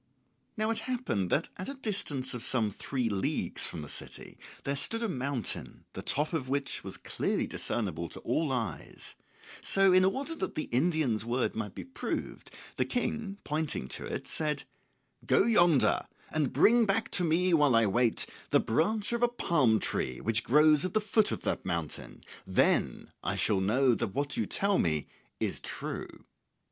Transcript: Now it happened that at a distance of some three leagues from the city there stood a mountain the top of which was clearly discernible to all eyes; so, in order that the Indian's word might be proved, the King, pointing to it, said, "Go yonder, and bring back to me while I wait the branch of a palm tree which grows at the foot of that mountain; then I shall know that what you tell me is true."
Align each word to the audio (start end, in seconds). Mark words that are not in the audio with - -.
Now 0.57 0.71
it 0.71 0.79
happened 0.89 1.29
that 1.29 1.49
at 1.57 1.69
a 1.69 1.75
distance 1.75 2.33
of 2.33 2.41
some 2.41 2.71
three 2.71 3.07
leagues 3.07 3.67
from 3.67 3.83
the 3.83 3.87
city 3.87 4.39
there 4.63 4.75
stood 4.75 5.03
a 5.03 5.07
mountain 5.07 5.85
the 5.93 6.01
top 6.01 6.33
of 6.33 6.49
which 6.49 6.83
was 6.83 6.97
clearly 6.97 7.45
discernible 7.45 8.09
to 8.09 8.19
all 8.21 8.51
eyes; 8.51 9.13
so, 9.61 9.93
in 9.93 10.03
order 10.03 10.33
that 10.33 10.55
the 10.55 10.63
Indian's 10.71 11.23
word 11.23 11.53
might 11.53 11.75
be 11.75 11.83
proved, 11.83 12.49
the 12.77 12.83
King, 12.85 13.37
pointing 13.43 13.87
to 13.89 14.03
it, 14.07 14.25
said, 14.27 14.63
"Go 15.27 15.43
yonder, 15.45 16.07
and 16.31 16.51
bring 16.51 16.85
back 16.85 17.11
to 17.11 17.23
me 17.23 17.53
while 17.53 17.75
I 17.75 17.85
wait 17.85 18.25
the 18.49 18.59
branch 18.59 19.13
of 19.13 19.21
a 19.21 19.27
palm 19.27 19.79
tree 19.79 20.19
which 20.19 20.41
grows 20.43 20.83
at 20.83 20.95
the 20.95 20.99
foot 20.99 21.31
of 21.31 21.41
that 21.41 21.63
mountain; 21.63 22.23
then 22.47 23.11
I 23.23 23.35
shall 23.35 23.61
know 23.61 23.93
that 23.93 24.15
what 24.15 24.35
you 24.35 24.47
tell 24.47 24.79
me 24.79 25.05
is 25.39 25.59
true." 25.59 26.07